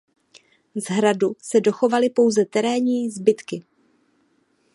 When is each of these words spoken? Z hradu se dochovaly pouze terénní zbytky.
Z 0.75 0.85
hradu 0.89 1.35
se 1.41 1.61
dochovaly 1.61 2.09
pouze 2.09 2.45
terénní 2.45 3.09
zbytky. 3.09 3.63